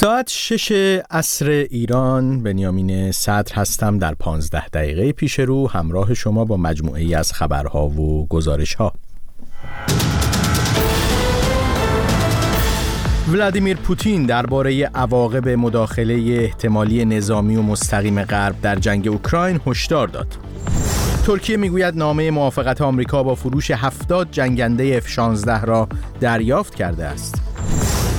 ساعت 0.00 0.28
شش 0.30 0.72
عصر 1.10 1.50
ایران 1.50 2.42
بنیامین 2.42 3.12
صدر 3.12 3.54
هستم 3.54 3.98
در 3.98 4.14
پانزده 4.14 4.68
دقیقه 4.68 5.12
پیش 5.12 5.38
رو 5.38 5.68
همراه 5.68 6.14
شما 6.14 6.44
با 6.44 6.56
مجموعه 6.56 7.02
ای 7.02 7.14
از 7.14 7.32
خبرها 7.32 7.88
و 7.88 8.26
گزارش 8.26 8.74
ها 8.74 8.92
ولادیمیر 13.32 13.76
پوتین 13.76 14.26
درباره 14.26 14.84
عواقب 14.86 15.48
مداخله 15.48 16.14
احتمالی 16.14 17.04
نظامی 17.04 17.56
و 17.56 17.62
مستقیم 17.62 18.22
غرب 18.24 18.60
در 18.60 18.76
جنگ 18.76 19.08
اوکراین 19.08 19.60
هشدار 19.66 20.08
داد. 20.08 20.38
ترکیه 21.26 21.56
می‌گوید 21.56 21.96
نامه 21.96 22.30
موافقت 22.30 22.80
آمریکا 22.80 23.22
با 23.22 23.34
فروش 23.34 23.70
70 23.70 24.30
جنگنده 24.30 25.00
F-16 25.00 25.48
را 25.64 25.88
دریافت 26.20 26.74
کرده 26.74 27.04
است. 27.04 27.48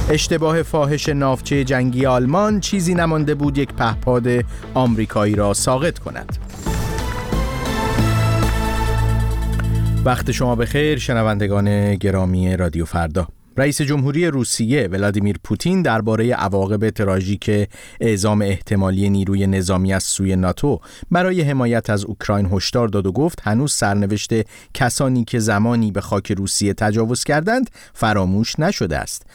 اشتباه 0.09 0.63
فاحش 0.63 1.09
نافچه 1.09 1.63
جنگی 1.63 2.05
آلمان 2.05 2.59
چیزی 2.59 2.93
نمانده 2.93 3.35
بود 3.35 3.57
یک 3.57 3.73
پهپاد 3.73 4.27
آمریکایی 4.73 5.35
را 5.35 5.53
ساقط 5.53 5.99
کند. 5.99 6.37
وقت 10.05 10.31
شما 10.31 10.55
بخیر 10.55 10.99
شنوندگان 10.99 11.95
گرامی 11.95 12.57
رادیو 12.57 12.85
فردا 12.85 13.27
رئیس 13.57 13.81
جمهوری 13.81 14.27
روسیه 14.27 14.87
ولادیمیر 14.87 15.37
پوتین 15.43 15.81
درباره 15.81 16.33
عواقب 16.33 16.89
تراژیک 16.89 17.69
اعزام 17.99 18.41
احتمالی 18.41 19.09
نیروی 19.09 19.47
نظامی 19.47 19.93
از 19.93 20.03
سوی 20.03 20.35
ناتو 20.35 20.79
برای 21.11 21.41
حمایت 21.41 21.89
از 21.89 22.05
اوکراین 22.05 22.49
هشدار 22.51 22.87
داد 22.87 23.05
و 23.05 23.11
گفت 23.11 23.41
هنوز 23.43 23.73
سرنوشت 23.73 24.31
کسانی 24.73 25.23
که 25.23 25.39
زمانی 25.39 25.91
به 25.91 26.01
خاک 26.01 26.31
روسیه 26.31 26.73
تجاوز 26.73 27.23
کردند 27.23 27.69
فراموش 27.93 28.59
نشده 28.59 28.97
است 28.97 29.25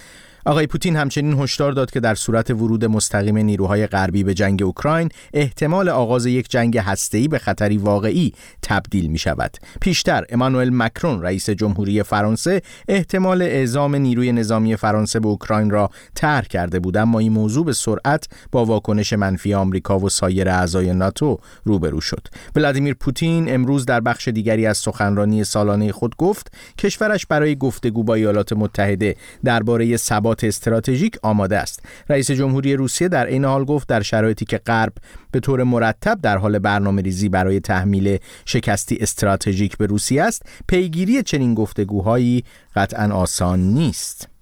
آقای 0.46 0.66
پوتین 0.66 0.96
همچنین 0.96 1.40
هشدار 1.40 1.72
داد 1.72 1.90
که 1.90 2.00
در 2.00 2.14
صورت 2.14 2.50
ورود 2.50 2.84
مستقیم 2.84 3.38
نیروهای 3.38 3.86
غربی 3.86 4.24
به 4.24 4.34
جنگ 4.34 4.62
اوکراین 4.62 5.08
احتمال 5.34 5.88
آغاز 5.88 6.26
یک 6.26 6.50
جنگ 6.50 6.78
هسته‌ای 6.78 7.28
به 7.28 7.38
خطری 7.38 7.78
واقعی 7.78 8.32
تبدیل 8.62 9.06
می 9.06 9.18
شود. 9.18 9.56
پیشتر 9.80 10.24
امانوئل 10.28 10.70
مکرون 10.72 11.22
رئیس 11.22 11.50
جمهوری 11.50 12.02
فرانسه 12.02 12.62
احتمال 12.88 13.42
اعزام 13.42 13.94
نیروی 13.94 14.32
نظامی 14.32 14.76
فرانسه 14.76 15.20
به 15.20 15.28
اوکراین 15.28 15.70
را 15.70 15.90
طرح 16.14 16.44
کرده 16.44 16.80
بود 16.80 16.96
اما 16.96 17.18
این 17.18 17.32
موضوع 17.32 17.64
به 17.64 17.72
سرعت 17.72 18.28
با 18.52 18.64
واکنش 18.64 19.12
منفی 19.12 19.54
آمریکا 19.54 19.98
و 19.98 20.08
سایر 20.08 20.48
اعضای 20.48 20.94
ناتو 20.94 21.38
روبرو 21.64 22.00
شد. 22.00 22.28
ولادیمیر 22.56 22.94
پوتین 22.94 23.54
امروز 23.54 23.86
در 23.86 24.00
بخش 24.00 24.28
دیگری 24.28 24.66
از 24.66 24.78
سخنرانی 24.78 25.44
سالانه 25.44 25.92
خود 25.92 26.16
گفت 26.16 26.52
کشورش 26.78 27.26
برای 27.26 27.56
گفتگو 27.56 28.02
با 28.02 28.14
ایالات 28.14 28.52
متحده 28.52 29.16
درباره 29.44 29.96
ثبات 29.96 30.33
استراتژیک 30.42 31.18
آماده 31.22 31.58
است. 31.58 31.80
رئیس 32.08 32.30
جمهوری 32.30 32.76
روسیه 32.76 33.08
در 33.08 33.26
این 33.26 33.44
حال 33.44 33.64
گفت 33.64 33.88
در 33.88 34.02
شرایطی 34.02 34.44
که 34.44 34.58
غرب 34.58 34.92
به 35.30 35.40
طور 35.40 35.62
مرتب 35.62 36.18
در 36.22 36.38
حال 36.38 36.58
برنامه 36.58 37.02
ریزی 37.02 37.28
برای 37.28 37.60
تحمیل 37.60 38.18
شکستی 38.44 38.98
استراتژیک 39.00 39.76
به 39.76 39.86
روسیه 39.86 40.22
است 40.22 40.42
پیگیری 40.68 41.22
چنین 41.22 41.54
گفتگوهایی 41.54 42.44
قطعا 42.76 43.14
آسان 43.14 43.60
نیست. 43.60 44.33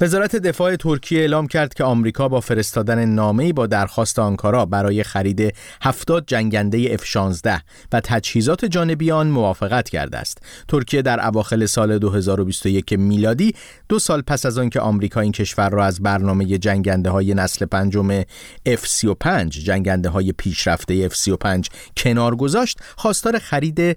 وزارت 0.00 0.36
دفاع 0.36 0.76
ترکیه 0.76 1.20
اعلام 1.20 1.46
کرد 1.46 1.74
که 1.74 1.84
آمریکا 1.84 2.28
با 2.28 2.40
فرستادن 2.40 3.04
نامه‌ای 3.04 3.52
با 3.52 3.66
درخواست 3.66 4.18
آنکارا 4.18 4.66
برای 4.66 5.02
خرید 5.02 5.54
70 5.82 6.26
جنگنده 6.26 6.96
F-16 6.96 7.60
و 7.92 8.00
تجهیزات 8.00 8.64
جانبی 8.64 9.10
آن 9.10 9.26
موافقت 9.26 9.88
کرده 9.88 10.18
است. 10.18 10.38
ترکیه 10.68 11.02
در 11.02 11.26
اواخر 11.26 11.66
سال 11.66 11.98
2021 11.98 12.92
میلادی 12.92 13.54
دو 13.88 13.98
سال 13.98 14.22
پس 14.22 14.46
از 14.46 14.58
آنکه 14.58 14.80
آمریکا 14.80 15.20
این 15.20 15.32
کشور 15.32 15.70
را 15.70 15.84
از 15.84 16.02
برنامه 16.02 16.58
جنگنده 16.58 17.10
های 17.10 17.34
نسل 17.34 17.66
پنجم 17.66 18.22
F-35 18.68 19.48
جنگنده 19.48 20.08
های 20.08 20.32
پیشرفته 20.32 21.08
F-35 21.08 21.68
کنار 21.96 22.36
گذاشت، 22.36 22.78
خواستار 22.96 23.38
خرید 23.38 23.92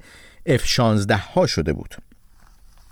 F-16 0.50 1.12
ها 1.12 1.48
شده 1.48 1.74
بود. 1.74 2.07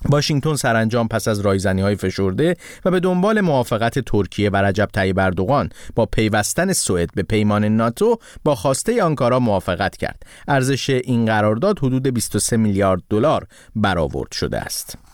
واشنگتن 0.09 0.55
سرانجام 0.55 1.07
پس 1.07 1.27
از 1.27 1.39
رایزنی 1.39 1.81
های 1.81 1.95
فشرده 1.95 2.55
و 2.85 2.91
به 2.91 2.99
دنبال 2.99 3.41
موافقت 3.41 3.99
ترکیه 3.99 4.49
و 4.49 4.55
رجب 4.55 4.89
طیب 4.93 5.19
اردوغان 5.19 5.69
با 5.95 6.05
پیوستن 6.05 6.73
سوئد 6.73 7.09
به 7.15 7.23
پیمان 7.23 7.65
ناتو 7.65 8.17
با 8.43 8.55
خواسته 8.55 9.03
آنکارا 9.03 9.39
موافقت 9.39 9.97
کرد. 9.97 10.23
ارزش 10.47 10.89
این 10.89 11.25
قرارداد 11.25 11.79
حدود 11.79 12.07
23 12.07 12.57
میلیارد 12.57 13.01
دلار 13.09 13.47
برآورد 13.75 14.31
شده 14.31 14.59
است. 14.59 15.04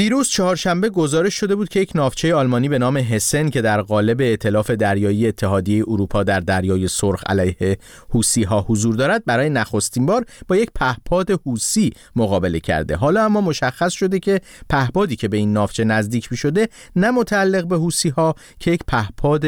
دیروز 0.00 0.28
چهارشنبه 0.28 0.90
گزارش 0.90 1.34
شده 1.34 1.54
بود 1.54 1.68
که 1.68 1.80
یک 1.80 1.92
نافچه 1.94 2.34
آلمانی 2.34 2.68
به 2.68 2.78
نام 2.78 2.96
هسن 2.96 3.50
که 3.50 3.62
در 3.62 3.82
قالب 3.82 4.20
ائتلاف 4.20 4.70
دریایی 4.70 5.26
اتحادیه 5.26 5.84
اروپا 5.88 6.22
در 6.22 6.40
دریای 6.40 6.88
سرخ 6.88 7.22
علیه 7.26 7.78
حوسی 8.10 8.42
ها 8.42 8.64
حضور 8.68 8.94
دارد 8.94 9.24
برای 9.24 9.50
نخستین 9.50 10.06
بار 10.06 10.24
با 10.48 10.56
یک 10.56 10.70
پهپاد 10.74 11.30
حوسی 11.30 11.92
مقابله 12.16 12.60
کرده. 12.60 12.96
حالا 12.96 13.24
اما 13.24 13.40
مشخص 13.40 13.92
شده 13.92 14.18
که 14.18 14.40
پهپادی 14.70 15.16
که 15.16 15.28
به 15.28 15.36
این 15.36 15.52
نافچه 15.52 15.84
نزدیک 15.84 16.32
می 16.32 16.36
شده 16.36 16.68
نه 16.96 17.10
متعلق 17.10 17.66
به 17.66 17.76
حوسی 17.76 18.08
ها 18.08 18.34
که 18.58 18.70
یک 18.70 18.80
پهپاد 18.88 19.44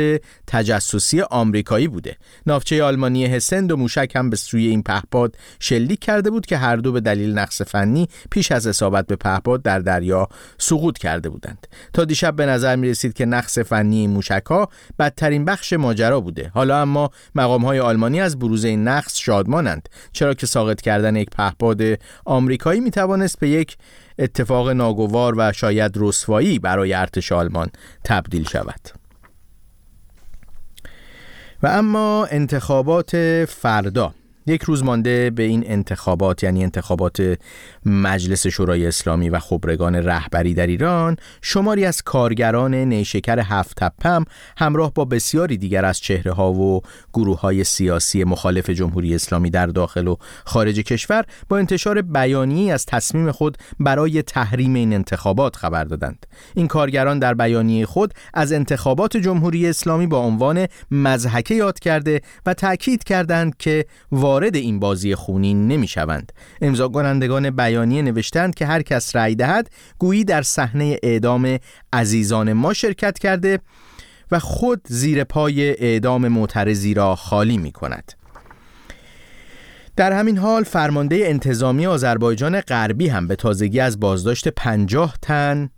تجسسی 0.46 1.20
آمریکایی 1.20 1.88
بوده. 1.88 2.16
نافچه 2.46 2.82
آلمانی 2.82 3.26
هسند 3.26 3.72
و 3.72 3.76
موشک 3.76 4.12
هم 4.14 4.30
به 4.30 4.36
سوی 4.36 4.66
این 4.66 4.82
پهپاد 4.82 5.36
شلیک 5.60 6.00
کرده 6.00 6.30
بود 6.30 6.46
که 6.46 6.56
هر 6.56 6.76
دو 6.76 6.92
به 6.92 7.00
دلیل 7.00 7.38
نقص 7.38 7.62
فنی 7.62 8.08
پیش 8.30 8.52
از 8.52 8.66
اصابت 8.66 9.06
به 9.06 9.16
پهپاد 9.16 9.62
در 9.62 9.78
دریا 9.78 10.28
سقوط 10.58 10.98
کرده 10.98 11.28
بودند. 11.28 11.66
تا 11.92 12.04
دیشب 12.04 12.36
به 12.36 12.46
نظر 12.46 12.76
می 12.76 12.88
رسید 12.88 13.12
که 13.12 13.26
نقص 13.26 13.58
فنی 13.58 14.06
موشک 14.06 14.42
ها 14.50 14.68
بدترین 14.98 15.44
بخش 15.44 15.72
ماجرا 15.72 16.20
بوده. 16.20 16.50
حالا 16.54 16.82
اما 16.82 17.10
مقام 17.34 17.64
های 17.64 17.80
آلمانی 17.80 18.20
از 18.20 18.38
بروز 18.38 18.64
این 18.64 18.88
نقص 18.88 19.18
شادمانند 19.18 19.88
چرا 20.12 20.34
که 20.34 20.46
ساقط 20.46 20.80
کردن 20.80 21.16
یک 21.16 21.30
پهپاد 21.30 21.82
آمریکایی 22.24 22.80
می 22.80 22.90
توانست 22.90 23.38
به 23.38 23.48
یک 23.48 23.76
اتفاق 24.18 24.70
ناگوار 24.70 25.34
و 25.36 25.52
شاید 25.52 25.92
رسوایی 25.96 26.58
برای 26.58 26.94
ارتش 26.94 27.32
آلمان 27.32 27.68
تبدیل 28.04 28.48
شود. 28.48 28.80
و 31.62 31.66
اما 31.66 32.26
انتخابات 32.30 33.44
فردا. 33.44 34.14
یک 34.46 34.62
روز 34.62 34.84
مانده 34.84 35.30
به 35.30 35.42
این 35.42 35.64
انتخابات 35.66 36.42
یعنی 36.42 36.62
انتخابات 36.62 37.38
مجلس 37.86 38.46
شورای 38.46 38.86
اسلامی 38.86 39.30
و 39.30 39.38
خبرگان 39.38 39.94
رهبری 39.94 40.54
در 40.54 40.66
ایران 40.66 41.16
شماری 41.42 41.84
از 41.84 42.02
کارگران 42.02 42.74
نیشکر 42.74 43.38
هفت 43.38 43.76
تپم 43.76 44.24
همراه 44.56 44.92
با 44.94 45.04
بسیاری 45.04 45.56
دیگر 45.56 45.84
از 45.84 45.98
چهره 45.98 46.32
ها 46.32 46.52
و 46.52 46.82
گروه 47.12 47.40
های 47.40 47.64
سیاسی 47.64 48.24
مخالف 48.24 48.70
جمهوری 48.70 49.14
اسلامی 49.14 49.50
در 49.50 49.66
داخل 49.66 50.06
و 50.06 50.16
خارج 50.44 50.80
کشور 50.80 51.24
با 51.48 51.58
انتشار 51.58 52.02
بیانیه‌ای 52.02 52.70
از 52.70 52.86
تصمیم 52.86 53.32
خود 53.32 53.58
برای 53.80 54.22
تحریم 54.22 54.74
این 54.74 54.92
انتخابات 54.92 55.56
خبر 55.56 55.84
دادند. 55.84 56.26
این 56.54 56.68
کارگران 56.68 57.18
در 57.18 57.34
بیانیه 57.34 57.86
خود 57.86 58.14
از 58.34 58.52
انتخابات 58.52 59.16
جمهوری 59.16 59.68
اسلامی 59.68 60.06
با 60.06 60.18
عنوان 60.18 60.66
مزحکه 60.90 61.54
یاد 61.54 61.78
کرده 61.78 62.20
و 62.46 62.54
تاکید 62.54 63.04
کردند 63.04 63.56
که 63.56 63.86
وارد 64.32 64.56
این 64.56 64.78
بازی 64.78 65.14
خونی 65.14 65.54
نمی 65.54 65.88
شوند. 65.88 66.32
امضا 66.62 66.88
کنندگان 66.88 67.50
بیانیه 67.50 68.02
نوشتند 68.02 68.54
که 68.54 68.66
هر 68.66 68.82
کس 68.82 69.16
رأی 69.16 69.34
دهد 69.34 69.70
گویی 69.98 70.24
در 70.24 70.42
صحنه 70.42 70.96
اعدام 71.02 71.58
عزیزان 71.92 72.52
ما 72.52 72.72
شرکت 72.72 73.18
کرده 73.18 73.58
و 74.30 74.38
خود 74.38 74.80
زیر 74.88 75.24
پای 75.24 75.70
اعدام 75.70 76.28
معترضی 76.28 76.94
را 76.94 77.16
خالی 77.16 77.58
می 77.58 77.72
کند. 77.72 78.12
در 79.96 80.12
همین 80.12 80.38
حال 80.38 80.64
فرمانده 80.64 81.22
انتظامی 81.24 81.86
آذربایجان 81.86 82.60
غربی 82.60 83.08
هم 83.08 83.26
به 83.26 83.36
تازگی 83.36 83.80
از 83.80 84.00
بازداشت 84.00 84.48
50 84.48 85.14
تن 85.22 85.70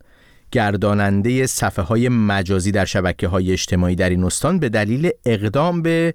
گرداننده 0.51 1.47
صفحه 1.47 1.85
های 1.85 2.09
مجازی 2.09 2.73
در 2.73 2.85
شبکه 2.85 3.29
های 3.29 3.53
اجتماعی 3.53 3.95
در 3.95 4.11
این 4.11 4.25
استان 4.25 4.59
به 4.59 4.69
دلیل 4.69 5.11
اقدام 5.25 5.83
به 5.83 6.15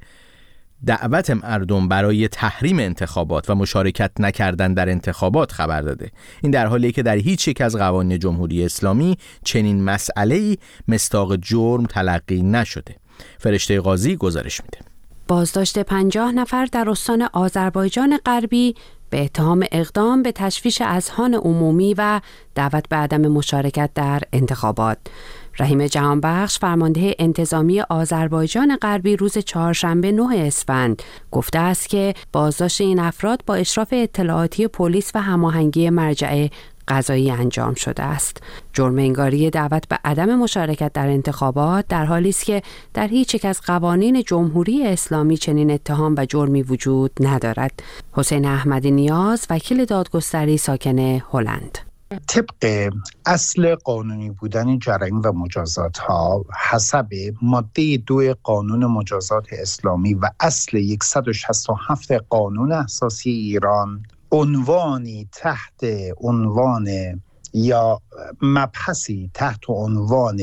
دعوت 0.85 1.29
مردم 1.29 1.87
برای 1.87 2.27
تحریم 2.27 2.79
انتخابات 2.79 3.49
و 3.49 3.55
مشارکت 3.55 4.11
نکردن 4.19 4.73
در 4.73 4.89
انتخابات 4.89 5.51
خبر 5.51 5.81
داده. 5.81 6.11
این 6.41 6.51
در 6.51 6.65
حالی 6.65 6.91
که 6.91 7.03
در 7.03 7.15
هیچ 7.15 7.47
یک 7.47 7.61
از 7.61 7.75
قوانین 7.75 8.19
جمهوری 8.19 8.65
اسلامی 8.65 9.17
چنین 9.43 9.83
مسئله 9.83 10.35
ای 10.35 10.57
مستاق 10.87 11.35
جرم 11.35 11.85
تلقی 11.85 12.41
نشده. 12.41 12.95
فرشته 13.37 13.79
قاضی 13.79 14.15
گزارش 14.15 14.61
میده. 14.61 14.89
بازداشت 15.27 15.79
پنجاه 15.79 16.31
نفر 16.31 16.65
در 16.65 16.89
استان 16.89 17.21
آذربایجان 17.33 18.19
غربی 18.25 18.75
به 19.09 19.23
اتهام 19.23 19.65
اقدام 19.71 20.23
به 20.23 20.31
تشویش 20.31 20.81
اذهان 20.81 21.33
عمومی 21.33 21.93
و 21.97 22.21
دعوت 22.55 22.89
به 22.89 22.95
عدم 22.95 23.21
مشارکت 23.21 23.89
در 23.95 24.21
انتخابات. 24.33 24.97
رحیم 25.59 25.87
جهانبخش 25.87 26.59
فرمانده 26.59 27.15
انتظامی 27.19 27.81
آذربایجان 27.81 28.75
غربی 28.75 29.15
روز 29.15 29.37
چهارشنبه 29.37 30.11
9 30.11 30.37
اسفند 30.37 31.03
گفته 31.31 31.59
است 31.59 31.89
که 31.89 32.13
بازداشت 32.33 32.81
این 32.81 32.99
افراد 32.99 33.43
با 33.45 33.55
اشراف 33.55 33.87
اطلاعاتی 33.91 34.67
پلیس 34.67 35.11
و 35.15 35.21
هماهنگی 35.21 35.89
مرجع 35.89 36.47
قضایی 36.89 37.31
انجام 37.31 37.73
شده 37.73 38.03
است. 38.03 38.43
جرم 38.73 38.97
انگاری 38.97 39.49
دعوت 39.49 39.87
به 39.87 39.99
عدم 40.03 40.35
مشارکت 40.35 40.93
در 40.93 41.07
انتخابات 41.07 41.87
در 41.87 42.05
حالی 42.05 42.29
است 42.29 42.45
که 42.45 42.61
در 42.93 43.07
هیچ 43.07 43.35
یک 43.35 43.45
از 43.45 43.61
قوانین 43.61 44.23
جمهوری 44.23 44.87
اسلامی 44.87 45.37
چنین 45.37 45.71
اتهام 45.71 46.15
و 46.17 46.25
جرمی 46.25 46.61
وجود 46.61 47.11
ندارد. 47.19 47.83
حسین 48.11 48.45
احمدی 48.45 48.91
نیاز 48.91 49.47
وکیل 49.49 49.85
دادگستری 49.85 50.57
ساکن 50.57 50.99
هلند 50.99 51.77
طبق 52.27 52.91
اصل 53.25 53.75
قانونی 53.75 54.29
بودن 54.29 54.79
جرایم 54.79 55.21
و 55.25 55.31
مجازات 55.31 55.97
ها 55.97 56.45
حسب 56.69 57.09
ماده 57.41 57.97
دو 57.97 58.33
قانون 58.43 58.85
مجازات 58.85 59.47
اسلامی 59.51 60.13
و 60.13 60.29
اصل 60.39 60.97
167 61.03 62.11
قانون 62.11 62.71
اساسی 62.71 63.29
ایران 63.29 64.03
عنوانی 64.31 65.27
تحت 65.31 65.85
عنوان 66.21 66.87
یا 67.53 67.99
مبحثی 68.41 69.31
تحت 69.33 69.69
عنوان 69.69 70.39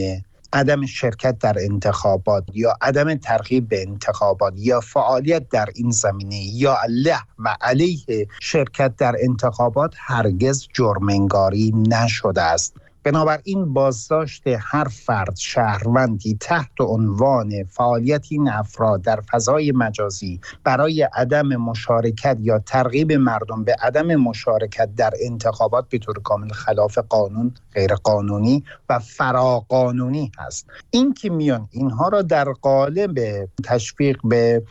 عدم 0.52 0.86
شرکت 0.86 1.38
در 1.38 1.56
انتخابات 1.58 2.44
یا 2.54 2.74
عدم 2.80 3.14
ترغیب 3.14 3.68
به 3.68 3.82
انتخابات 3.82 4.52
یا 4.56 4.80
فعالیت 4.80 5.48
در 5.48 5.66
این 5.74 5.90
زمینه 5.90 6.36
یا 6.36 6.76
له 6.88 7.18
و 7.38 7.56
علیه 7.60 8.28
شرکت 8.40 8.96
در 8.96 9.16
انتخابات 9.20 9.94
هرگز 9.98 10.66
جرمنگاری 10.74 11.72
نشده 11.76 12.42
است. 12.42 12.74
بنابراین 13.06 13.72
بازداشت 13.72 14.42
هر 14.46 14.84
فرد 14.84 15.36
شهروندی 15.36 16.36
تحت 16.40 16.80
عنوان 16.80 17.64
فعالیت 17.64 18.26
این 18.30 18.48
افراد 18.48 19.02
در 19.02 19.20
فضای 19.20 19.72
مجازی 19.72 20.40
برای 20.64 21.02
عدم 21.02 21.46
مشارکت 21.56 22.38
یا 22.40 22.58
ترغیب 22.58 23.12
مردم 23.12 23.64
به 23.64 23.76
عدم 23.82 24.16
مشارکت 24.16 24.94
در 24.96 25.10
انتخابات 25.22 25.88
به 25.88 25.98
طور 25.98 26.14
کامل 26.24 26.48
خلاف 26.48 26.98
قانون 26.98 27.54
غیر 27.74 27.94
قانونی 27.94 28.64
و 28.88 28.98
فراقانونی 28.98 30.32
هست. 30.38 30.66
این 30.90 31.14
که 31.14 31.30
میان 31.30 31.68
اینها 31.70 32.08
را 32.08 32.22
در 32.22 32.44
قالب 32.52 33.48
تشویق 33.64 34.18
به 34.24 34.62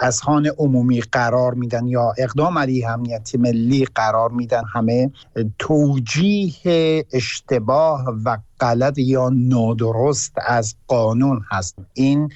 اذهان 0.00 0.46
عمومی 0.58 1.00
قرار 1.00 1.54
میدن 1.54 1.86
یا 1.86 2.14
اقدام 2.18 2.58
علیه 2.58 2.90
امنیت 2.90 3.34
ملی 3.34 3.84
قرار 3.94 4.30
میدن 4.30 4.62
همه 4.74 5.10
توجیه 5.58 7.04
اشتباه 7.52 8.04
و 8.24 8.38
غلط 8.60 8.98
یا 8.98 9.30
نادرست 9.32 10.32
از 10.46 10.74
قانون 10.88 11.44
هست 11.50 11.76
این 11.94 12.30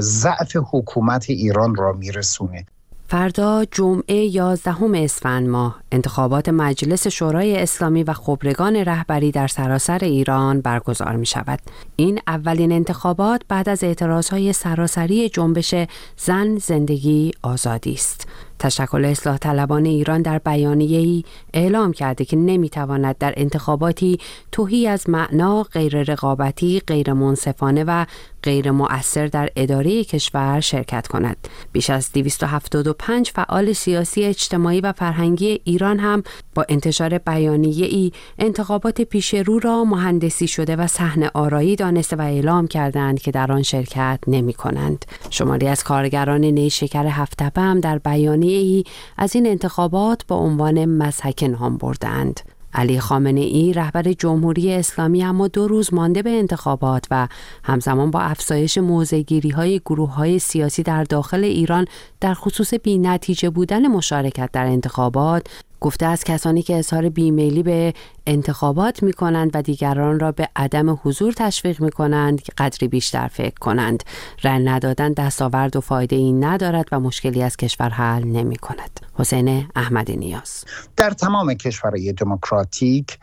ضعف 0.00 0.56
حکومت 0.70 1.30
ایران 1.30 1.74
را 1.74 1.92
میرسونه 1.92 2.66
فردا 3.10 3.64
جمعه 3.64 4.14
11 4.14 4.74
اسفند 4.94 5.48
ماه 5.48 5.80
انتخابات 5.92 6.48
مجلس 6.48 7.06
شورای 7.06 7.62
اسلامی 7.62 8.02
و 8.02 8.12
خبرگان 8.12 8.76
رهبری 8.76 9.30
در 9.30 9.46
سراسر 9.46 9.98
ایران 9.98 10.60
برگزار 10.60 11.16
می 11.16 11.26
شود. 11.26 11.58
این 11.96 12.20
اولین 12.26 12.72
انتخابات 12.72 13.42
بعد 13.48 13.68
از 13.68 13.84
اعتراضهای 13.84 14.52
سراسری 14.52 15.28
جنبش 15.28 15.74
زن 16.16 16.58
زندگی 16.58 17.32
آزادی 17.42 17.92
است. 17.92 18.28
تشکل 18.58 19.04
اصلاح 19.04 19.38
طلبان 19.38 19.86
ایران 19.86 20.22
در 20.22 20.38
بیانیه 20.38 20.98
ای 20.98 21.24
اعلام 21.54 21.92
کرده 21.92 22.24
که 22.24 22.36
نمی‌تواند 22.36 23.18
در 23.18 23.34
انتخاباتی 23.36 24.18
توهی 24.52 24.86
از 24.86 25.10
معنا 25.10 25.62
غیر 25.62 26.02
رقابتی 26.02 26.82
غیر 26.86 27.12
منصفانه 27.12 27.84
و 27.84 28.04
غیر 28.42 28.70
مؤثر 28.70 29.26
در 29.26 29.50
اداره 29.56 30.04
کشور 30.04 30.60
شرکت 30.60 31.06
کند. 31.06 31.36
بیش 31.72 31.90
از 31.90 32.12
275 32.12 33.30
فعال 33.30 33.72
سیاسی 33.72 34.24
اجتماعی 34.24 34.80
و 34.80 34.92
فرهنگی 34.92 35.60
ایران 35.64 35.98
هم 35.98 36.22
با 36.58 36.64
انتشار 36.68 37.18
بیانیه 37.18 37.86
ای 37.86 38.12
انتخابات 38.38 39.00
پیش 39.00 39.34
رو 39.34 39.58
را 39.58 39.84
مهندسی 39.84 40.46
شده 40.46 40.76
و 40.76 40.86
صحنه 40.86 41.30
آرایی 41.34 41.76
دانسته 41.76 42.16
و 42.16 42.20
اعلام 42.20 42.66
کردند 42.66 43.20
که 43.20 43.30
در 43.30 43.52
آن 43.52 43.62
شرکت 43.62 44.18
نمی 44.26 44.52
کنند. 44.52 45.04
شماری 45.30 45.68
از 45.68 45.84
کارگران 45.84 46.44
نیشکر 46.44 47.06
هفتپه 47.06 47.60
هم 47.60 47.80
در 47.80 47.98
بیانیه 47.98 48.58
ای 48.58 48.84
از 49.18 49.34
این 49.34 49.46
انتخابات 49.46 50.26
با 50.26 50.36
عنوان 50.36 50.84
مسحک 50.84 51.42
نام 51.42 51.76
بردند. 51.76 52.40
علی 52.74 53.00
خامنه 53.00 53.40
ای 53.40 53.72
رهبر 53.72 54.02
جمهوری 54.02 54.72
اسلامی 54.72 55.24
اما 55.24 55.48
دو 55.48 55.68
روز 55.68 55.94
مانده 55.94 56.22
به 56.22 56.30
انتخابات 56.30 57.06
و 57.10 57.28
همزمان 57.64 58.10
با 58.10 58.20
افزایش 58.20 58.78
موزگیری 58.78 59.50
های 59.50 59.78
گروه 59.78 60.14
های 60.14 60.38
سیاسی 60.38 60.82
در 60.82 61.04
داخل 61.04 61.44
ایران 61.44 61.86
در 62.20 62.34
خصوص 62.34 62.74
بی 62.74 62.98
نتیجه 62.98 63.50
بودن 63.50 63.86
مشارکت 63.86 64.50
در 64.52 64.66
انتخابات 64.66 65.46
گفته 65.80 66.06
از 66.06 66.24
کسانی 66.24 66.62
که 66.62 66.76
اظهار 66.76 67.08
بیمیلی 67.08 67.62
به 67.62 67.94
انتخابات 68.26 69.02
می 69.02 69.12
کنند 69.12 69.50
و 69.54 69.62
دیگران 69.62 70.20
را 70.20 70.32
به 70.32 70.48
عدم 70.56 71.00
حضور 71.02 71.32
تشویق 71.32 71.80
می 71.80 71.90
کنند 71.90 72.42
که 72.42 72.52
قدری 72.58 72.88
بیشتر 72.88 73.28
فکر 73.28 73.54
کنند. 73.60 74.02
رأی 74.44 74.64
ندادن 74.64 75.12
دستاورد 75.12 75.76
و 75.76 75.80
فایده 75.80 76.16
این 76.16 76.44
ندارد 76.44 76.86
و 76.92 77.00
مشکلی 77.00 77.42
از 77.42 77.56
کشور 77.56 77.88
حل 77.88 78.24
نمی 78.24 78.56
کند 78.56 79.00
حسین 79.14 79.68
احمدی 79.76 80.16
نیاز. 80.16 80.64
در 80.96 81.10
تمام 81.10 81.54
کشورهای 81.54 82.12
دموکراتیک 82.12 83.18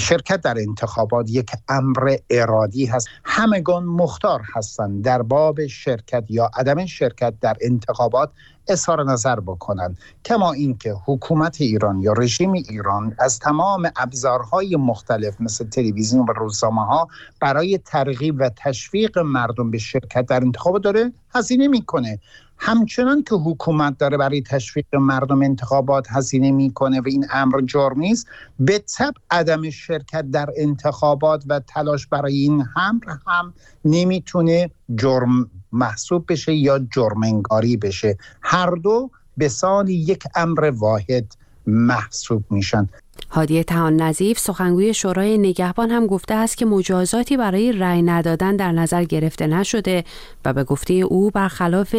شرکت 0.00 0.40
در 0.40 0.58
انتخابات 0.58 1.30
یک 1.30 1.50
امر 1.68 2.16
ارادی 2.30 2.86
هست. 2.86 3.08
همگان 3.24 3.84
مختار 3.84 4.40
هستند 4.54 5.04
در 5.04 5.22
باب 5.22 5.66
شرکت 5.66 6.24
یا 6.28 6.50
عدم 6.54 6.86
شرکت 6.86 7.34
در 7.40 7.56
انتخابات 7.60 8.30
اظهار 8.68 9.04
نظر 9.04 9.40
بکنند 9.40 9.98
کما 10.24 10.52
اینکه 10.52 10.94
حکومت 11.04 11.60
ایران 11.60 12.00
یا 12.00 12.12
رژیم 12.12 12.52
ایران 12.52 13.16
از 13.18 13.38
تمام 13.38 13.90
ابزارهای 13.96 14.76
مختلف 14.76 15.40
مثل 15.40 15.68
تلویزیون 15.68 16.26
و 16.28 16.32
روزنامه 16.32 16.86
ها 16.86 17.08
برای 17.40 17.78
ترغیب 17.78 18.34
و 18.38 18.50
تشویق 18.56 19.18
مردم 19.18 19.70
به 19.70 19.78
شرکت 19.78 20.26
در 20.26 20.40
انتخابات 20.40 20.82
داره 20.82 21.12
هزینه 21.34 21.68
می‌کنه. 21.68 22.18
همچنان 22.58 23.22
که 23.22 23.34
حکومت 23.34 23.98
داره 23.98 24.16
برای 24.16 24.42
تشویق 24.42 24.94
مردم 24.94 25.42
انتخابات 25.42 26.06
هزینه 26.10 26.50
می‌کنه 26.50 27.00
و 27.00 27.04
این 27.06 27.26
امر 27.32 27.60
جرم 27.60 28.00
نیست 28.00 28.26
به 28.60 28.78
طب 28.78 29.14
عدم 29.30 29.70
شرکت 29.70 30.30
در 30.30 30.50
انتخابات 30.56 31.44
و 31.46 31.60
تلاش 31.60 32.06
برای 32.06 32.34
این 32.34 32.64
امر 32.76 33.04
هم 33.26 33.54
نمی‌تونه 33.84 34.70
جرم 34.96 35.50
محسوب 35.72 36.24
بشه 36.28 36.54
یا 36.54 36.78
جرمنگاری 36.78 37.76
بشه. 37.76 38.18
هر 38.42 38.70
دو 38.70 39.10
به 39.36 39.48
سال 39.48 39.88
یک 39.88 40.24
امر 40.34 40.70
واحد 40.74 41.36
محسوب 41.66 42.44
میشن. 42.50 42.88
هادیه 43.36 43.64
تهان 43.64 43.96
نظیف 43.96 44.38
سخنگوی 44.38 44.94
شورای 44.94 45.38
نگهبان 45.38 45.90
هم 45.90 46.06
گفته 46.06 46.34
است 46.34 46.56
که 46.56 46.66
مجازاتی 46.66 47.36
برای 47.36 47.72
رأی 47.72 48.02
ندادن 48.02 48.56
در 48.56 48.72
نظر 48.72 49.04
گرفته 49.04 49.46
نشده 49.46 50.04
و 50.44 50.52
به 50.52 50.64
گفته 50.64 50.94
او 50.94 51.30
برخلاف 51.30 51.96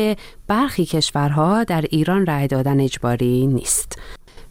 برخی 0.47 0.85
کشورها 0.85 1.63
در 1.63 1.81
ایران 1.81 2.25
رأی 2.25 2.47
دادن 2.47 2.79
اجباری 2.79 3.47
نیست. 3.47 3.99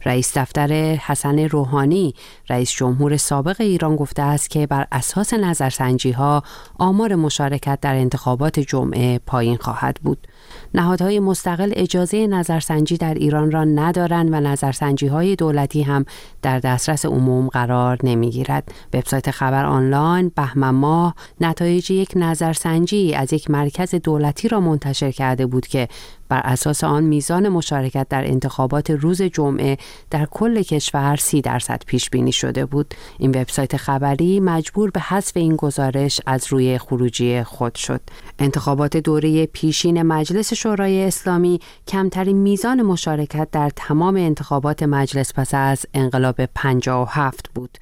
رئیس 0.05 0.37
دفتر 0.37 0.95
حسن 0.95 1.39
روحانی 1.39 2.13
رئیس 2.49 2.71
جمهور 2.71 3.17
سابق 3.17 3.55
ایران 3.61 3.95
گفته 3.95 4.21
است 4.21 4.49
که 4.49 4.67
بر 4.67 4.87
اساس 4.91 5.33
نظرسنجی 5.33 6.11
ها 6.11 6.43
آمار 6.79 7.15
مشارکت 7.15 7.79
در 7.81 7.95
انتخابات 7.95 8.59
جمعه 8.59 9.19
پایین 9.19 9.57
خواهد 9.57 9.99
بود. 10.03 10.27
نهادهای 10.73 11.19
مستقل 11.19 11.71
اجازه 11.75 12.27
نظرسنجی 12.27 12.97
در 12.97 13.13
ایران 13.13 13.51
را 13.51 13.63
ندارند 13.63 14.29
و 14.31 14.39
نظرسنجی 14.39 15.07
های 15.07 15.35
دولتی 15.35 15.81
هم 15.81 16.05
در 16.41 16.59
دسترس 16.59 17.05
عموم 17.05 17.47
قرار 17.47 17.97
نمی‌گیرد. 18.03 18.71
وبسایت 18.93 19.31
خبر 19.31 19.65
آنلاین 19.65 20.31
بهمن 20.35 20.69
ماه 20.69 21.15
نتایج 21.41 21.91
یک 21.91 22.11
نظرسنجی 22.15 23.13
از 23.13 23.33
یک 23.33 23.49
مرکز 23.51 23.95
دولتی 23.95 24.47
را 24.47 24.59
منتشر 24.59 25.11
کرده 25.11 25.45
بود 25.45 25.67
که 25.67 25.87
بر 26.29 26.41
اساس 26.43 26.83
آن 26.83 27.03
میزان 27.03 27.49
مشارکت 27.49 28.07
در 28.09 28.27
انتخابات 28.27 28.91
روز 28.91 29.21
جمعه 29.21 29.77
در 30.11 30.25
کل 30.25 30.61
کشور 30.61 31.15
سی 31.15 31.41
درصد 31.41 31.81
پیش 31.85 32.09
بینی 32.09 32.31
شده 32.31 32.65
بود 32.65 32.93
این 33.17 33.29
وبسایت 33.29 33.77
خبری 33.77 34.39
مجبور 34.39 34.91
به 34.91 34.99
حذف 34.99 35.37
این 35.37 35.55
گزارش 35.55 36.21
از 36.25 36.47
روی 36.49 36.77
خروجی 36.77 37.43
خود 37.43 37.75
شد 37.75 38.01
انتخابات 38.39 38.97
دوره 38.97 39.45
پیشین 39.45 40.01
مجلس 40.01 40.36
شورای 40.43 41.03
اسلامی 41.03 41.59
کمترین 41.87 42.37
میزان 42.37 42.81
مشارکت 42.81 43.47
در 43.51 43.71
تمام 43.75 44.15
انتخابات 44.15 44.83
مجلس 44.83 45.33
پس 45.33 45.53
از 45.53 45.85
انقلاب 45.93 46.45
57 46.45 47.49
بود. 47.55 47.77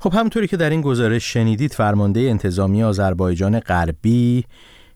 خب 0.00 0.14
همطوری 0.14 0.46
که 0.46 0.56
در 0.56 0.70
این 0.70 0.80
گزارش 0.80 1.32
شنیدید 1.32 1.72
فرمانده 1.72 2.20
انتظامی 2.20 2.82
آذربایجان 2.82 3.60
غربی 3.60 4.44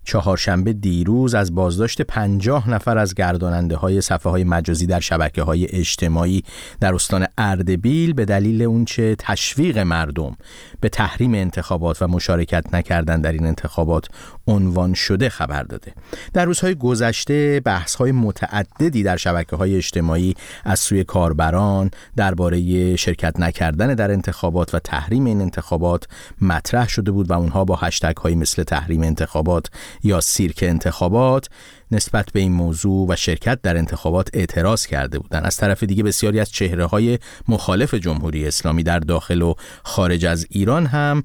چهارشنبه 0.06 0.72
دیروز 0.72 1.34
از 1.34 1.54
بازداشت 1.54 2.02
پنجاه 2.02 2.70
نفر 2.70 2.98
از 2.98 3.14
گرداننده 3.14 3.76
های 3.76 4.00
صفحه 4.00 4.30
های 4.32 4.44
مجازی 4.44 4.86
در 4.86 5.00
شبکه 5.00 5.42
های 5.42 5.66
اجتماعی 5.70 6.42
در 6.80 6.94
استان 6.94 7.26
اردبیل 7.38 8.12
به 8.12 8.24
دلیل 8.24 8.62
اونچه 8.62 9.16
تشویق 9.18 9.78
مردم 9.78 10.36
به 10.80 10.88
تحریم 10.88 11.34
انتخابات 11.34 12.02
و 12.02 12.08
مشارکت 12.08 12.74
نکردن 12.74 13.20
در 13.20 13.32
این 13.32 13.46
انتخابات 13.46 14.08
عنوان 14.46 14.94
شده 14.94 15.28
خبر 15.28 15.62
داده. 15.62 15.92
در 16.32 16.44
روزهای 16.44 16.74
گذشته 16.74 17.60
بحث 17.64 17.94
های 17.94 18.12
متعددی 18.12 19.02
در 19.02 19.16
شبکه 19.16 19.56
های 19.56 19.76
اجتماعی 19.76 20.34
از 20.64 20.80
سوی 20.80 21.04
کاربران 21.04 21.90
درباره 22.16 22.96
شرکت 22.96 23.40
نکردن 23.40 23.94
در 23.94 24.10
انتخابات 24.10 24.74
و 24.74 24.78
تحریم 24.78 25.24
این 25.24 25.40
انتخابات 25.40 26.04
مطرح 26.40 26.88
شده 26.88 27.10
بود 27.10 27.30
و 27.30 27.32
اونها 27.32 27.64
با 27.64 27.76
هشتگ 27.76 28.16
های 28.16 28.34
مثل 28.34 28.62
تحریم 28.62 29.02
انتخابات 29.02 29.66
یا 30.02 30.20
سیرک 30.20 30.58
انتخابات 30.62 31.48
نسبت 31.90 32.32
به 32.32 32.40
این 32.40 32.52
موضوع 32.52 33.08
و 33.08 33.16
شرکت 33.16 33.62
در 33.62 33.76
انتخابات 33.76 34.30
اعتراض 34.32 34.86
کرده 34.86 35.18
بودند. 35.18 35.44
از 35.44 35.56
طرف 35.56 35.82
دیگه 35.82 36.02
بسیاری 36.02 36.40
از 36.40 36.50
چهره 36.50 36.84
های 36.84 37.18
مخالف 37.48 37.94
جمهوری 37.94 38.46
اسلامی 38.46 38.82
در 38.82 38.98
داخل 38.98 39.42
و 39.42 39.54
خارج 39.82 40.26
از 40.26 40.46
ایران 40.50 40.86
هم 40.86 41.24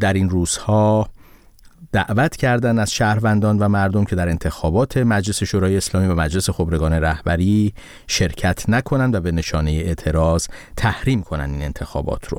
در 0.00 0.12
این 0.12 0.30
روزها 0.30 1.08
دعوت 1.92 2.36
کردند 2.36 2.78
از 2.78 2.92
شهروندان 2.92 3.58
و 3.58 3.68
مردم 3.68 4.04
که 4.04 4.16
در 4.16 4.28
انتخابات 4.28 4.96
مجلس 4.96 5.42
شورای 5.42 5.76
اسلامی 5.76 6.06
و 6.06 6.14
مجلس 6.14 6.50
خبرگان 6.50 6.92
رهبری 6.92 7.74
شرکت 8.06 8.68
نکنند 8.68 9.14
و 9.14 9.20
به 9.20 9.32
نشانه 9.32 9.70
اعتراض 9.70 10.46
تحریم 10.76 11.22
کنند 11.22 11.50
این 11.50 11.62
انتخابات 11.62 12.28
رو. 12.28 12.38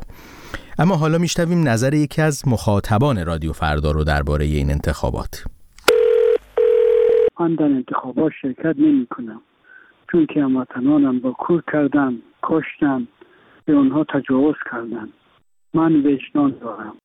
اما 0.80 0.96
حالا 0.96 1.18
میشنویم 1.18 1.68
نظر 1.68 1.94
یکی 1.94 2.22
از 2.22 2.48
مخاطبان 2.48 3.26
رادیو 3.26 3.54
فردا 3.54 3.92
رو 3.92 4.04
درباره 4.04 4.46
این 4.46 4.72
انتخابات. 4.72 5.44
من 7.40 7.56
در 7.56 7.66
انتخابات 7.66 8.32
شرکت 8.42 8.76
نمی 8.78 9.08
کنم 9.08 9.42
چون 10.12 10.26
که 10.26 10.44
هموطنانم 10.44 11.20
با 11.20 11.32
کور 11.32 11.64
کردن 11.72 12.22
کشتن 12.44 13.08
به 13.66 13.74
اونها 13.74 14.04
تجاوز 14.04 14.56
کردن 14.72 15.10
من 15.74 15.96
وجدان 15.96 16.56
دارم. 16.62 16.98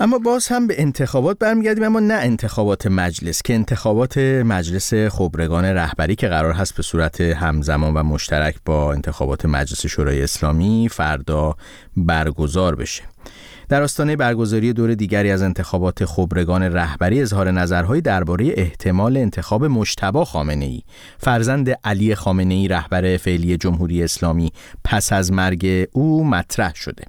اما 0.00 0.18
باز 0.18 0.48
هم 0.48 0.66
به 0.66 0.74
انتخابات 0.78 1.38
برمیگردیم 1.38 1.84
اما 1.84 2.00
نه 2.00 2.14
انتخابات 2.14 2.86
مجلس 2.86 3.42
که 3.42 3.54
انتخابات 3.54 4.18
مجلس 4.18 4.94
خبرگان 4.94 5.64
رهبری 5.64 6.14
که 6.14 6.28
قرار 6.28 6.52
هست 6.52 6.76
به 6.76 6.82
صورت 6.82 7.20
همزمان 7.20 7.94
و 7.94 8.02
مشترک 8.02 8.56
با 8.64 8.92
انتخابات 8.92 9.46
مجلس 9.46 9.86
شورای 9.86 10.22
اسلامی 10.22 10.88
فردا 10.92 11.54
برگزار 11.96 12.74
بشه. 12.74 13.02
در 13.68 13.82
آستانه 13.82 14.16
برگزاری 14.16 14.72
دور 14.72 14.94
دیگری 14.94 15.30
از 15.30 15.42
انتخابات 15.42 16.04
خبرگان 16.04 16.62
رهبری 16.62 17.22
اظهار 17.22 17.50
نظرهایی 17.50 18.02
درباره 18.02 18.52
احتمال 18.56 19.16
انتخاب 19.16 19.64
مشتبا 19.64 20.24
خامنه 20.24 20.64
ای 20.64 20.82
فرزند 21.18 21.70
علی 21.84 22.14
خامنه 22.14 22.54
ای 22.54 22.68
رهبر 22.68 23.16
فعلی 23.16 23.56
جمهوری 23.56 24.04
اسلامی 24.04 24.52
پس 24.84 25.12
از 25.12 25.32
مرگ 25.32 25.88
او 25.92 26.24
مطرح 26.24 26.74
شده. 26.74 27.04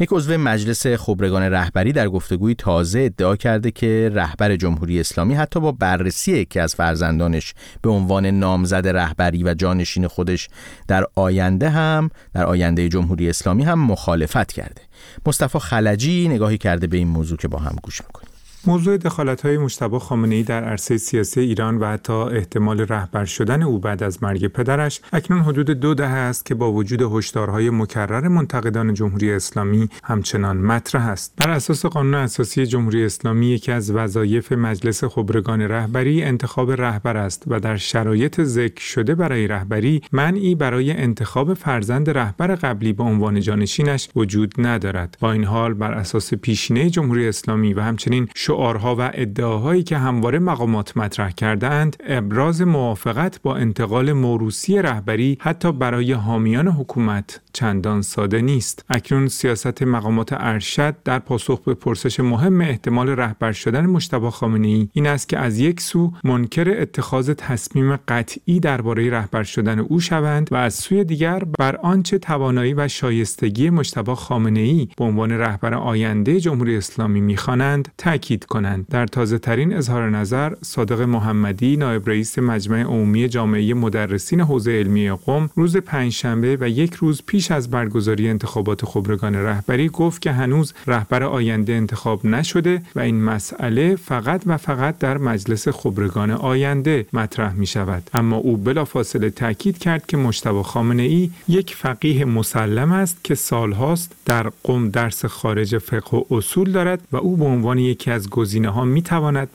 یک 0.00 0.08
عضو 0.12 0.38
مجلس 0.38 0.86
خبرگان 0.86 1.42
رهبری 1.42 1.92
در 1.92 2.08
گفتگوی 2.08 2.54
تازه 2.54 3.00
ادعا 3.00 3.36
کرده 3.36 3.70
که 3.70 4.10
رهبر 4.14 4.56
جمهوری 4.56 5.00
اسلامی 5.00 5.34
حتی 5.34 5.60
با 5.60 5.72
بررسی 5.72 6.32
یکی 6.32 6.60
از 6.60 6.74
فرزندانش 6.74 7.54
به 7.82 7.90
عنوان 7.90 8.26
نامزد 8.26 8.88
رهبری 8.88 9.44
و 9.44 9.54
جانشین 9.54 10.06
خودش 10.06 10.48
در 10.88 11.06
آینده 11.14 11.68
هم 11.68 12.10
در 12.34 12.46
آینده 12.46 12.88
جمهوری 12.88 13.28
اسلامی 13.28 13.64
هم 13.64 13.78
مخالفت 13.78 14.52
کرده. 14.52 14.82
مصطفی 15.26 15.58
خلجی 15.58 16.28
نگاهی 16.28 16.58
کرده 16.58 16.86
به 16.86 16.96
این 16.96 17.08
موضوع 17.08 17.38
که 17.38 17.48
با 17.48 17.58
هم 17.58 17.76
گوش 17.82 18.00
می‌کنیم. 18.00 18.37
موضوع 18.68 18.96
دخالت 18.96 19.46
های 19.46 19.58
مشتبه 19.58 19.98
خامنه 19.98 20.34
ای 20.34 20.42
در 20.42 20.64
عرصه 20.64 20.96
سیاسی 20.96 21.40
ایران 21.40 21.78
و 21.78 21.86
حتی 21.86 22.12
احتمال 22.12 22.80
رهبر 22.80 23.24
شدن 23.24 23.62
او 23.62 23.78
بعد 23.78 24.02
از 24.02 24.22
مرگ 24.22 24.46
پدرش 24.46 25.00
اکنون 25.12 25.40
حدود 25.40 25.70
دو 25.70 25.94
دهه 25.94 26.08
است 26.08 26.46
که 26.46 26.54
با 26.54 26.72
وجود 26.72 27.02
هشدارهای 27.02 27.70
مکرر 27.70 28.28
منتقدان 28.28 28.94
جمهوری 28.94 29.32
اسلامی 29.32 29.88
همچنان 30.04 30.56
مطرح 30.56 31.08
است. 31.08 31.34
بر 31.36 31.50
اساس 31.50 31.86
قانون 31.86 32.14
اساسی 32.14 32.66
جمهوری 32.66 33.04
اسلامی 33.04 33.46
یکی 33.46 33.72
از 33.72 33.90
وظایف 33.90 34.52
مجلس 34.52 35.04
خبرگان 35.04 35.60
رهبری 35.60 36.22
انتخاب 36.22 36.72
رهبر 36.72 37.16
است 37.16 37.44
و 37.46 37.60
در 37.60 37.76
شرایط 37.76 38.40
ذکر 38.40 38.82
شده 38.82 39.14
برای 39.14 39.46
رهبری 39.46 40.02
منعی 40.12 40.54
برای 40.54 40.92
انتخاب 40.92 41.54
فرزند 41.54 42.10
رهبر 42.10 42.54
قبلی 42.54 42.92
به 42.92 43.02
عنوان 43.02 43.40
جانشینش 43.40 44.08
وجود 44.16 44.54
ندارد. 44.58 45.16
با 45.20 45.32
این 45.32 45.44
حال 45.44 45.74
بر 45.74 45.92
اساس 45.92 46.34
پیشینه 46.34 46.90
جمهوری 46.90 47.28
اسلامی 47.28 47.74
و 47.74 47.80
همچنین 47.80 48.28
شعارها 48.58 48.96
و 48.96 49.10
ادعاهایی 49.14 49.82
که 49.82 49.98
همواره 49.98 50.38
مقامات 50.38 50.96
مطرح 50.96 51.30
کردند 51.30 51.96
ابراز 52.06 52.62
موافقت 52.62 53.42
با 53.42 53.56
انتقال 53.56 54.12
موروسی 54.12 54.82
رهبری 54.82 55.38
حتی 55.40 55.72
برای 55.72 56.12
حامیان 56.12 56.68
حکومت 56.68 57.40
چندان 57.52 58.02
ساده 58.02 58.40
نیست. 58.40 58.84
اکنون 58.88 59.28
سیاست 59.28 59.82
مقامات 59.82 60.32
ارشد 60.32 60.94
در 61.04 61.18
پاسخ 61.18 61.60
به 61.60 61.74
پرسش 61.74 62.20
مهم 62.20 62.60
احتمال 62.60 63.08
رهبر 63.08 63.52
شدن 63.52 63.86
مشتبه 63.86 64.30
خامنه 64.30 64.68
ای 64.68 64.88
این 64.92 65.06
است 65.06 65.28
که 65.28 65.38
از 65.38 65.58
یک 65.58 65.80
سو 65.80 66.12
منکر 66.24 66.80
اتخاذ 66.80 67.30
تصمیم 67.30 67.96
قطعی 68.08 68.60
درباره 68.60 69.10
رهبر 69.10 69.42
شدن 69.42 69.78
او 69.78 70.00
شوند 70.00 70.48
و 70.50 70.56
از 70.56 70.74
سوی 70.74 71.04
دیگر 71.04 71.42
بر 71.58 71.76
آنچه 71.76 72.18
توانایی 72.18 72.74
و 72.74 72.88
شایستگی 72.88 73.70
مشتبه 73.70 74.14
خامنه 74.14 74.60
ای 74.60 74.88
به 74.96 75.04
عنوان 75.04 75.32
رهبر 75.32 75.74
آینده 75.74 76.40
جمهوری 76.40 76.76
اسلامی 76.76 77.20
می‌خوانند 77.20 77.88
تاکید 77.98 78.37
کنند. 78.44 78.86
در 78.90 79.06
تازه 79.06 79.38
ترین 79.38 79.74
اظهار 79.76 80.10
نظر 80.10 80.52
صادق 80.62 81.00
محمدی 81.00 81.76
نایب 81.76 82.08
رئیس 82.08 82.38
مجمع 82.38 82.82
عمومی 82.82 83.28
جامعه 83.28 83.74
مدرسین 83.74 84.40
حوزه 84.40 84.70
علمی 84.70 85.10
قم 85.10 85.50
روز 85.54 85.76
پنجشنبه 85.76 86.58
و 86.60 86.68
یک 86.68 86.94
روز 86.94 87.22
پیش 87.26 87.50
از 87.50 87.70
برگزاری 87.70 88.28
انتخابات 88.28 88.84
خبرگان 88.84 89.34
رهبری 89.34 89.88
گفت 89.88 90.22
که 90.22 90.32
هنوز 90.32 90.74
رهبر 90.86 91.22
آینده 91.22 91.72
انتخاب 91.72 92.26
نشده 92.26 92.82
و 92.96 93.00
این 93.00 93.22
مسئله 93.22 93.96
فقط 93.96 94.42
و 94.46 94.56
فقط 94.56 94.98
در 94.98 95.18
مجلس 95.18 95.68
خبرگان 95.68 96.30
آینده 96.30 97.06
مطرح 97.12 97.52
می 97.52 97.66
شود 97.66 98.10
اما 98.14 98.36
او 98.36 98.56
بلافاصله 98.56 99.30
تاکید 99.30 99.78
کرد 99.78 100.06
که 100.06 100.16
مشتبه 100.16 100.62
خامنه 100.62 101.02
ای 101.02 101.30
یک 101.48 101.74
فقیه 101.74 102.24
مسلم 102.24 102.92
است 102.92 103.24
که 103.24 103.34
سالهاست 103.34 104.12
در 104.24 104.50
قم 104.64 104.90
درس 104.90 105.24
خارج 105.24 105.78
فقه 105.78 106.16
و 106.16 106.24
اصول 106.30 106.72
دارد 106.72 107.00
و 107.12 107.16
او 107.16 107.36
به 107.36 107.44
عنوان 107.44 107.78
یکی 107.78 108.10
از 108.10 108.27
گزینه 108.28 108.68
ها 108.68 108.84
می 108.84 109.02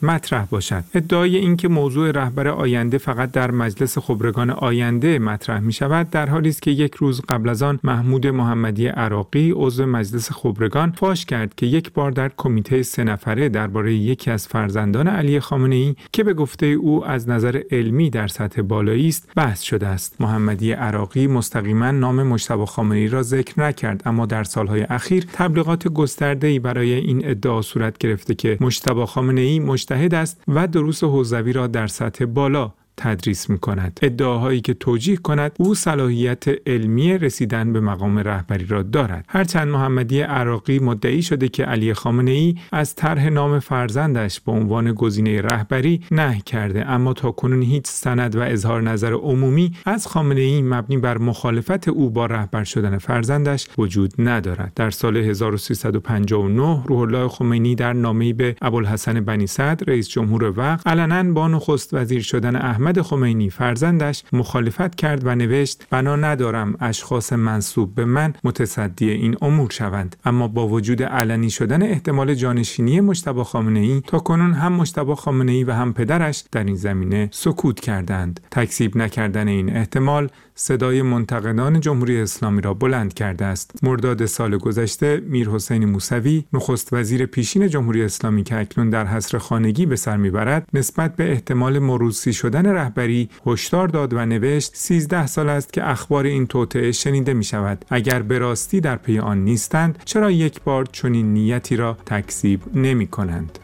مطرح 0.02 0.44
باشد. 0.44 0.84
ادعای 0.94 1.36
اینکه 1.36 1.68
موضوع 1.68 2.10
رهبر 2.10 2.48
آینده 2.48 2.98
فقط 2.98 3.30
در 3.30 3.50
مجلس 3.50 3.98
خبرگان 3.98 4.50
آینده 4.50 5.18
مطرح 5.18 5.60
می 5.60 5.72
شود 5.72 6.10
در 6.10 6.30
حالی 6.30 6.48
است 6.48 6.62
که 6.62 6.70
یک 6.70 6.94
روز 6.94 7.20
قبل 7.28 7.48
از 7.48 7.62
آن 7.62 7.80
محمود 7.82 8.26
محمدی 8.26 8.86
عراقی 8.86 9.52
عضو 9.56 9.86
مجلس 9.86 10.32
خبرگان 10.32 10.90
فاش 10.90 11.24
کرد 11.24 11.54
که 11.54 11.66
یک 11.66 11.92
بار 11.92 12.10
در 12.10 12.30
کمیته 12.36 12.82
سه 12.82 13.04
نفره 13.04 13.48
درباره 13.48 13.94
یکی 13.94 14.30
از 14.30 14.48
فرزندان 14.48 15.08
علی 15.08 15.40
خامنه 15.40 15.74
ای 15.74 15.96
که 16.12 16.24
به 16.24 16.34
گفته 16.34 16.66
او 16.66 17.06
از 17.06 17.28
نظر 17.28 17.60
علمی 17.70 18.10
در 18.10 18.26
سطح 18.26 18.62
بالایی 18.62 19.08
است 19.08 19.28
بحث 19.36 19.62
شده 19.62 19.86
است. 19.86 20.20
محمدی 20.20 20.72
عراقی 20.72 21.26
مستقیما 21.26 21.90
نام 21.90 22.22
مشتبه 22.22 22.66
خامنه 22.66 22.98
ای 22.98 23.08
را 23.08 23.22
ذکر 23.22 23.60
نکرد 23.60 24.02
اما 24.06 24.26
در 24.26 24.44
سالهای 24.44 24.82
اخیر 24.82 25.24
تبلیغات 25.32 25.88
گسترده 25.88 26.60
برای 26.60 26.92
این 26.92 27.28
ادعا 27.28 27.62
صورت 27.62 27.98
گرفته 27.98 28.34
که 28.34 28.56
مشتبه 28.64 29.06
خامنه 29.06 29.40
ای 29.40 29.60
مجتهد 29.60 30.14
است 30.14 30.42
و 30.48 30.66
دروس 30.66 31.04
حوزوی 31.04 31.52
را 31.52 31.66
در 31.66 31.86
سطح 31.86 32.24
بالا 32.24 32.72
تدریس 32.96 33.50
می 33.50 33.58
کند. 33.58 33.98
ادعاهایی 34.02 34.60
که 34.60 34.74
توجیه 34.74 35.16
کند 35.16 35.52
او 35.58 35.74
صلاحیت 35.74 36.44
علمی 36.68 37.18
رسیدن 37.18 37.72
به 37.72 37.80
مقام 37.80 38.18
رهبری 38.18 38.66
را 38.66 38.82
دارد. 38.82 39.24
هرچند 39.28 39.68
محمدی 39.68 40.20
عراقی 40.20 40.78
مدعی 40.78 41.22
شده 41.22 41.48
که 41.48 41.64
علی 41.64 41.94
خامنه 41.94 42.30
ای 42.30 42.54
از 42.72 42.94
طرح 42.94 43.28
نام 43.28 43.58
فرزندش 43.58 44.40
به 44.40 44.52
عنوان 44.52 44.92
گزینه 44.92 45.40
رهبری 45.40 46.00
نه 46.10 46.40
کرده 46.46 46.90
اما 46.90 47.12
تا 47.12 47.30
کنون 47.30 47.62
هیچ 47.62 47.86
سند 47.86 48.36
و 48.36 48.40
اظهار 48.40 48.82
نظر 48.82 49.12
عمومی 49.12 49.72
از 49.86 50.06
خامنه 50.06 50.40
ای 50.40 50.62
مبنی 50.62 50.96
بر 50.96 51.18
مخالفت 51.18 51.88
او 51.88 52.10
با 52.10 52.26
رهبر 52.26 52.64
شدن 52.64 52.98
فرزندش 52.98 53.68
وجود 53.78 54.12
ندارد. 54.18 54.72
در 54.76 54.90
سال 54.90 55.16
1359 55.16 56.84
روح 56.86 56.98
الله 57.00 57.28
خمینی 57.28 57.74
در 57.74 57.92
نامه‌ای 57.92 58.32
به 58.32 58.56
ابوالحسن 58.62 59.20
بنی 59.20 59.46
صدر 59.46 59.84
رئیس 59.86 60.08
جمهور 60.08 60.58
وقت 60.58 60.86
علنا 60.86 61.32
با 61.32 61.48
نخست 61.48 61.94
وزیر 61.94 62.22
شدن 62.22 62.56
احمد 62.56 62.83
احمد 62.84 63.00
خمینی 63.02 63.50
فرزندش 63.50 64.22
مخالفت 64.32 64.94
کرد 64.94 65.26
و 65.26 65.34
نوشت 65.34 65.86
بنا 65.90 66.16
ندارم 66.16 66.76
اشخاص 66.80 67.32
منصوب 67.32 67.94
به 67.94 68.04
من 68.04 68.32
متصدی 68.44 69.10
این 69.10 69.36
امور 69.42 69.70
شوند 69.70 70.16
اما 70.24 70.48
با 70.48 70.68
وجود 70.68 71.02
علنی 71.02 71.50
شدن 71.50 71.82
احتمال 71.82 72.34
جانشینی 72.34 73.00
مشتبه 73.00 73.44
خامنه 73.44 73.80
ای 73.80 74.02
تا 74.06 74.18
کنون 74.18 74.52
هم 74.52 74.72
مشتبه 74.72 75.14
خامنه 75.14 75.52
ای 75.52 75.64
و 75.64 75.72
هم 75.72 75.92
پدرش 75.92 76.44
در 76.52 76.64
این 76.64 76.76
زمینه 76.76 77.28
سکوت 77.32 77.80
کردند 77.80 78.40
تکذیب 78.50 78.96
نکردن 78.96 79.48
این 79.48 79.76
احتمال 79.76 80.28
صدای 80.54 81.02
منتقدان 81.02 81.80
جمهوری 81.80 82.20
اسلامی 82.20 82.60
را 82.60 82.74
بلند 82.74 83.14
کرده 83.14 83.44
است. 83.44 83.78
مرداد 83.82 84.26
سال 84.26 84.56
گذشته 84.56 85.22
میر 85.26 85.48
حسین 85.48 85.84
موسوی 85.84 86.44
نخست 86.52 86.92
وزیر 86.92 87.26
پیشین 87.26 87.68
جمهوری 87.68 88.02
اسلامی 88.02 88.42
که 88.42 88.58
اکنون 88.58 88.90
در 88.90 89.06
حصر 89.06 89.38
خانگی 89.38 89.86
به 89.86 89.96
سر 89.96 90.16
می‌برد 90.16 90.68
نسبت 90.74 91.16
به 91.16 91.32
احتمال 91.32 91.78
مروسی 91.78 92.32
شدن 92.32 92.66
رهبری 92.74 93.28
هشدار 93.46 93.88
داد 93.88 94.12
و 94.12 94.26
نوشت 94.26 94.76
13 94.76 95.26
سال 95.26 95.48
است 95.48 95.72
که 95.72 95.90
اخبار 95.90 96.24
این 96.24 96.46
توطعه 96.46 96.92
شنیده 96.92 97.34
می 97.34 97.44
شود 97.44 97.84
اگر 97.90 98.22
به 98.22 98.38
راستی 98.38 98.80
در 98.80 98.96
پی 98.96 99.18
آن 99.18 99.44
نیستند 99.44 100.02
چرا 100.04 100.30
یک 100.30 100.60
بار 100.60 100.84
چنین 100.92 101.34
نیتی 101.34 101.76
را 101.76 101.96
تکذیب 102.06 102.60
نمی 102.74 103.06
کنند 103.06 103.58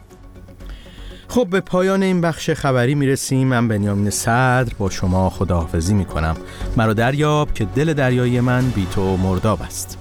خب 1.27 1.47
به 1.49 1.59
پایان 1.59 2.03
این 2.03 2.21
بخش 2.21 2.49
خبری 2.49 2.95
می‌رسیم. 2.95 3.47
من 3.47 3.67
بنیامین 3.67 4.09
صدر 4.09 4.73
با 4.77 4.89
شما 4.89 5.29
خداحافظی 5.29 5.93
می‌کنم. 5.93 6.35
مرا 6.77 6.93
دریاب 6.93 7.53
که 7.53 7.65
دل 7.65 7.93
دریایی 7.93 8.39
من 8.39 8.69
بی 8.69 8.87
تو 8.91 9.17
مرداب 9.17 9.61
است. 9.61 10.00